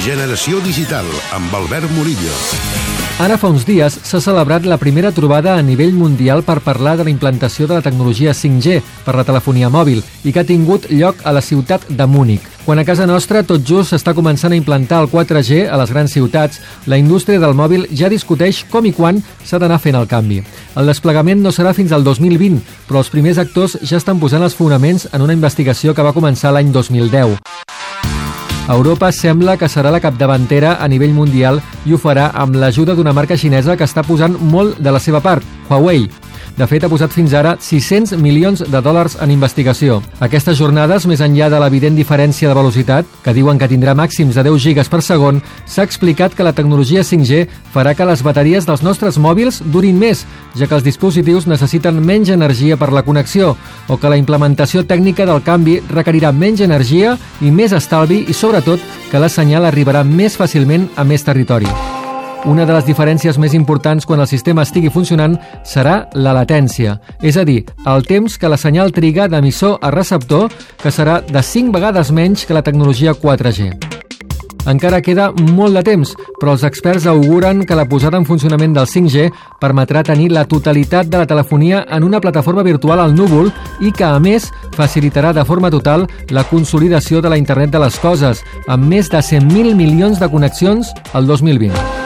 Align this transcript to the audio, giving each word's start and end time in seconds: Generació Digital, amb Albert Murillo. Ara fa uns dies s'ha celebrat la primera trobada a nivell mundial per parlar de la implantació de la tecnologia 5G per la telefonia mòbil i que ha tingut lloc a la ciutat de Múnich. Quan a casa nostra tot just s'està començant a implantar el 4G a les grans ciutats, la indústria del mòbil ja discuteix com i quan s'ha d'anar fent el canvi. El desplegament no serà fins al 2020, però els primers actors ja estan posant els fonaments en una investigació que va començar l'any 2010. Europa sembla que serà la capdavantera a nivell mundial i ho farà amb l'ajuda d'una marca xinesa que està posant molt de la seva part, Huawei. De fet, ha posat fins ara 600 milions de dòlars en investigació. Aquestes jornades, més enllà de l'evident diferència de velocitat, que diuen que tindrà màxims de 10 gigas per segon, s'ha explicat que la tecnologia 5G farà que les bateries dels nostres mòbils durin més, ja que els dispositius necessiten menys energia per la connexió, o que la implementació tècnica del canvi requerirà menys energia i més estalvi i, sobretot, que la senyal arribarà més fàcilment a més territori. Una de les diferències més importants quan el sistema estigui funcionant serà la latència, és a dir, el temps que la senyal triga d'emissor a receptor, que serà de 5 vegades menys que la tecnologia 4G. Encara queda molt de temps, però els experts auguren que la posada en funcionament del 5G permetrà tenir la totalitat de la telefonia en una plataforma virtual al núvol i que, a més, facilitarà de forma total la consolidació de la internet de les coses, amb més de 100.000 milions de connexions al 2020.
Generació 0.00 0.62
Digital, 0.64 1.04
amb 1.36 1.52
Albert 1.52 1.90
Murillo. 1.92 2.32
Ara 3.20 3.34
fa 3.36 3.50
uns 3.52 3.66
dies 3.68 3.98
s'ha 4.08 4.16
celebrat 4.24 4.64
la 4.64 4.78
primera 4.80 5.10
trobada 5.12 5.58
a 5.58 5.60
nivell 5.60 5.92
mundial 5.92 6.40
per 6.40 6.62
parlar 6.64 6.94
de 6.96 7.04
la 7.04 7.12
implantació 7.12 7.66
de 7.68 7.76
la 7.76 7.82
tecnologia 7.84 8.32
5G 8.32 8.78
per 9.04 9.14
la 9.18 9.26
telefonia 9.28 9.68
mòbil 9.68 10.00
i 10.24 10.32
que 10.32 10.40
ha 10.40 10.48
tingut 10.48 10.88
lloc 10.88 11.20
a 11.28 11.34
la 11.36 11.42
ciutat 11.44 11.84
de 11.90 12.06
Múnich. 12.08 12.46
Quan 12.64 12.80
a 12.80 12.86
casa 12.88 13.04
nostra 13.04 13.42
tot 13.44 13.60
just 13.60 13.92
s'està 13.92 14.14
començant 14.16 14.56
a 14.56 14.56
implantar 14.56 15.02
el 15.04 15.10
4G 15.12 15.66
a 15.68 15.76
les 15.76 15.92
grans 15.92 16.16
ciutats, 16.16 16.62
la 16.86 16.96
indústria 16.96 17.42
del 17.42 17.52
mòbil 17.52 17.84
ja 17.92 18.08
discuteix 18.08 18.64
com 18.72 18.88
i 18.88 18.94
quan 18.96 19.20
s'ha 19.44 19.60
d'anar 19.60 19.82
fent 19.84 20.00
el 20.00 20.08
canvi. 20.08 20.40
El 20.80 20.88
desplegament 20.88 21.44
no 21.44 21.52
serà 21.52 21.76
fins 21.76 21.92
al 21.92 22.08
2020, 22.08 22.62
però 22.88 23.04
els 23.04 23.12
primers 23.12 23.36
actors 23.36 23.76
ja 23.84 24.00
estan 24.00 24.16
posant 24.16 24.48
els 24.48 24.56
fonaments 24.56 25.10
en 25.12 25.20
una 25.20 25.36
investigació 25.36 25.92
que 25.92 26.08
va 26.08 26.16
començar 26.16 26.56
l'any 26.56 26.72
2010. 26.72 27.36
Europa 28.76 29.10
sembla 29.10 29.56
que 29.56 29.68
serà 29.68 29.90
la 29.90 30.02
capdavantera 30.04 30.76
a 30.78 30.88
nivell 30.88 31.14
mundial 31.16 31.62
i 31.86 31.94
ho 31.94 31.98
farà 31.98 32.30
amb 32.34 32.54
l'ajuda 32.54 32.94
d'una 32.94 33.14
marca 33.16 33.38
xinesa 33.40 33.76
que 33.76 33.88
està 33.88 34.04
posant 34.06 34.36
molt 34.40 34.78
de 34.78 34.92
la 34.94 35.02
seva 35.02 35.22
part, 35.24 35.42
Huawei. 35.68 36.06
De 36.60 36.66
fet, 36.68 36.84
ha 36.84 36.90
posat 36.92 37.14
fins 37.16 37.32
ara 37.32 37.54
600 37.56 38.18
milions 38.20 38.60
de 38.60 38.80
dòlars 38.84 39.14
en 39.24 39.30
investigació. 39.32 39.94
Aquestes 40.20 40.58
jornades, 40.58 41.06
més 41.08 41.22
enllà 41.24 41.46
de 41.48 41.56
l'evident 41.62 41.94
diferència 41.96 42.50
de 42.50 42.56
velocitat, 42.58 43.06
que 43.24 43.32
diuen 43.32 43.56
que 43.56 43.68
tindrà 43.70 43.94
màxims 43.96 44.36
de 44.36 44.44
10 44.44 44.58
gigas 44.60 44.90
per 44.92 45.00
segon, 45.00 45.38
s'ha 45.64 45.86
explicat 45.88 46.34
que 46.36 46.44
la 46.44 46.52
tecnologia 46.52 47.00
5G 47.00 47.46
farà 47.72 47.94
que 47.96 48.04
les 48.04 48.20
bateries 48.20 48.68
dels 48.68 48.84
nostres 48.84 49.16
mòbils 49.16 49.62
durin 49.72 49.96
més, 49.96 50.26
ja 50.52 50.68
que 50.68 50.76
els 50.76 50.84
dispositius 50.84 51.48
necessiten 51.48 52.02
menys 52.04 52.28
energia 52.34 52.76
per 52.76 52.90
la 52.92 53.06
connexió, 53.08 53.54
o 53.88 53.96
que 53.96 54.10
la 54.12 54.18
implementació 54.20 54.84
tècnica 54.84 55.24
del 55.24 55.40
canvi 55.40 55.78
requerirà 55.88 56.28
menys 56.28 56.60
energia 56.60 57.16
i 57.40 57.48
més 57.48 57.72
estalvi 57.72 58.26
i, 58.28 58.36
sobretot, 58.36 58.84
que 59.08 59.22
la 59.22 59.32
senyal 59.32 59.64
arribarà 59.64 60.04
més 60.04 60.36
fàcilment 60.36 60.90
a 61.00 61.08
més 61.08 61.24
territori. 61.24 61.89
Una 62.48 62.64
de 62.64 62.72
les 62.72 62.86
diferències 62.88 63.36
més 63.36 63.52
importants 63.52 64.06
quan 64.08 64.22
el 64.22 64.28
sistema 64.28 64.62
estigui 64.64 64.88
funcionant 64.88 65.34
serà 65.66 66.06
la 66.16 66.32
latència, 66.32 66.96
és 67.20 67.36
a 67.36 67.44
dir, 67.44 67.66
el 67.84 68.06
temps 68.08 68.38
que 68.40 68.48
la 68.48 68.56
senyal 68.56 68.94
triga 68.96 69.28
d'emissor 69.28 69.76
a 69.84 69.90
receptor, 69.92 70.48
que 70.80 70.88
serà 70.88 71.20
de 71.20 71.42
5 71.44 71.74
vegades 71.76 72.10
menys 72.16 72.46
que 72.48 72.56
la 72.56 72.64
tecnologia 72.64 73.12
4G. 73.12 73.74
Encara 74.68 75.02
queda 75.04 75.30
molt 75.52 75.76
de 75.76 75.84
temps, 75.84 76.14
però 76.40 76.56
els 76.56 76.64
experts 76.64 77.06
auguren 77.08 77.64
que 77.68 77.76
la 77.76 77.86
posada 77.88 78.16
en 78.16 78.26
funcionament 78.28 78.72
del 78.76 78.88
5G 78.88 79.28
permetrà 79.60 80.02
tenir 80.04 80.30
la 80.32 80.46
totalitat 80.48 81.12
de 81.12 81.20
la 81.20 81.28
telefonia 81.28 81.84
en 81.92 82.04
una 82.04 82.20
plataforma 82.24 82.64
virtual 82.64 83.04
al 83.04 83.16
núvol 83.16 83.52
i 83.80 83.92
que, 83.92 84.04
a 84.04 84.18
més, 84.20 84.48
facilitarà 84.76 85.32
de 85.36 85.44
forma 85.44 85.70
total 85.72 86.08
la 86.32 86.44
consolidació 86.48 87.20
de 87.20 87.32
la 87.32 87.40
internet 87.40 87.76
de 87.76 87.84
les 87.84 88.00
coses, 88.00 88.44
amb 88.66 88.88
més 88.88 89.12
de 89.12 89.20
100.000 89.20 89.76
milions 89.76 90.20
de 90.20 90.28
connexions 90.28 90.94
al 91.12 91.28
2020. 91.28 91.99